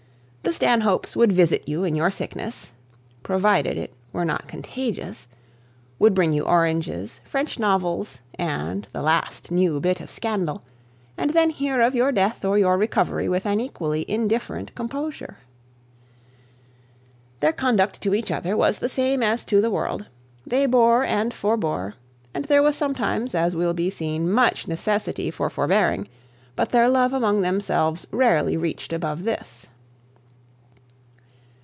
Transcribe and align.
The 0.43 0.55
Stanhopes 0.57 1.15
would 1.15 1.31
visit 1.31 1.69
you 1.69 1.85
in 1.85 1.95
your 1.95 2.11
sickness 2.11 2.73
(provided 3.23 3.77
it 3.77 3.93
were 4.11 4.25
not 4.25 4.49
contagious), 4.49 5.27
would 5.97 6.13
bring 6.13 6.33
you 6.33 6.43
oranges, 6.43 7.21
French 7.23 7.57
novels, 7.57 8.19
and 8.35 8.85
the 8.91 9.03
last 9.03 9.49
new 9.49 9.79
bit 9.79 10.01
of 10.01 10.11
scandal, 10.11 10.63
and 11.15 11.29
then 11.29 11.51
hear 11.51 11.79
of 11.79 11.95
your 11.95 12.11
death 12.11 12.43
or 12.43 12.57
your 12.57 12.77
recovery 12.77 13.29
with 13.29 13.45
an 13.45 13.61
equally 13.61 14.03
indifferent 14.09 14.75
composure. 14.75 15.37
Their 17.39 17.53
conduct 17.53 18.01
to 18.01 18.13
each 18.15 18.31
other 18.31 18.57
was 18.57 18.79
the 18.79 18.89
same 18.89 19.23
as 19.23 19.45
to 19.45 19.61
the 19.61 19.71
world; 19.71 20.07
they 20.45 20.65
bore 20.65 21.05
and 21.05 21.33
forbore: 21.33 21.93
and 22.33 22.45
there 22.45 22.63
was 22.63 22.75
sometimes, 22.75 23.33
as 23.35 23.55
will 23.55 23.73
be 23.73 23.89
seen, 23.91 24.29
much 24.29 24.67
necessity 24.67 25.31
for 25.31 25.49
forbearing: 25.49 26.09
but 26.57 26.71
their 26.71 26.89
love 26.89 27.13
among 27.13 27.39
themselves 27.41 28.05
rarely 28.11 28.57
reached 28.57 28.91
above 28.91 29.23
this. 29.23 29.67